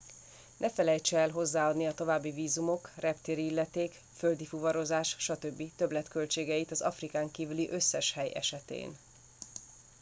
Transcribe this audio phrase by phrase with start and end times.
[0.57, 7.31] ne felejtse el hozzáadni a további vízumok reptéri illeték földi fuvarozás stb többletköltségeit az afrikán
[7.31, 8.97] kívüli összes hely esetén